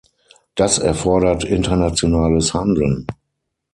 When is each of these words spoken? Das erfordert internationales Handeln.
Das 0.55 0.79
erfordert 0.79 1.43
internationales 1.43 2.55
Handeln. 2.55 3.05